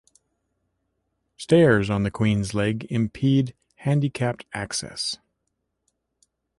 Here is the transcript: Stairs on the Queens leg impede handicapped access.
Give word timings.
Stairs 1.37 1.91
on 1.91 2.01
the 2.01 2.09
Queens 2.09 2.55
leg 2.55 2.85
impede 2.89 3.53
handicapped 3.75 4.47
access. 4.51 5.17